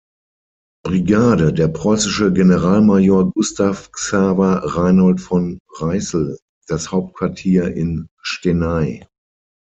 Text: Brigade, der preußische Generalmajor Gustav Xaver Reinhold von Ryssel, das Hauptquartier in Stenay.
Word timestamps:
Brigade, 0.83 1.51
der 1.53 1.67
preußische 1.67 2.33
Generalmajor 2.33 3.29
Gustav 3.33 3.91
Xaver 3.91 4.63
Reinhold 4.75 5.21
von 5.21 5.59
Ryssel, 5.79 6.39
das 6.67 6.91
Hauptquartier 6.91 7.65
in 7.75 8.07
Stenay. 8.23 9.05